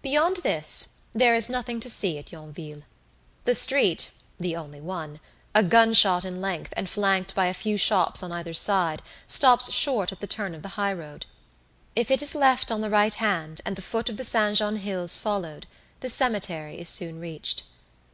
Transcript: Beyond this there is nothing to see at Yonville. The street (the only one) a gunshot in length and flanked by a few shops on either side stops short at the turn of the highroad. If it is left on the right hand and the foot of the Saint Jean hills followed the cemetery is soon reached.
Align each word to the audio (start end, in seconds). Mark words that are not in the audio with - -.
Beyond 0.00 0.38
this 0.38 1.00
there 1.12 1.34
is 1.34 1.50
nothing 1.50 1.80
to 1.80 1.90
see 1.90 2.16
at 2.16 2.32
Yonville. 2.32 2.80
The 3.44 3.54
street 3.54 4.08
(the 4.38 4.56
only 4.56 4.80
one) 4.80 5.20
a 5.54 5.62
gunshot 5.62 6.24
in 6.24 6.40
length 6.40 6.72
and 6.78 6.88
flanked 6.88 7.34
by 7.34 7.44
a 7.44 7.52
few 7.52 7.76
shops 7.76 8.22
on 8.22 8.32
either 8.32 8.54
side 8.54 9.02
stops 9.26 9.70
short 9.70 10.12
at 10.12 10.20
the 10.20 10.26
turn 10.26 10.54
of 10.54 10.62
the 10.62 10.76
highroad. 10.80 11.26
If 11.94 12.10
it 12.10 12.22
is 12.22 12.34
left 12.34 12.70
on 12.70 12.80
the 12.80 12.88
right 12.88 13.12
hand 13.16 13.60
and 13.66 13.76
the 13.76 13.82
foot 13.82 14.08
of 14.08 14.16
the 14.16 14.24
Saint 14.24 14.56
Jean 14.56 14.76
hills 14.76 15.18
followed 15.18 15.66
the 16.00 16.08
cemetery 16.08 16.80
is 16.80 16.88
soon 16.88 17.20
reached. 17.20 17.64